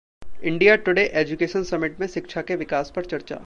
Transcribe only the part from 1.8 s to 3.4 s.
में शिक्षा के विकास पर चर्चा